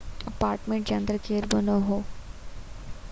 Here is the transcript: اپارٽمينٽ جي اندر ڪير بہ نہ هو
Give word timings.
اپارٽمينٽ 0.29 0.87
جي 0.91 0.95
اندر 0.95 1.19
ڪير 1.27 1.45
بہ 1.51 1.59
نہ 1.67 1.77
هو 1.91 2.01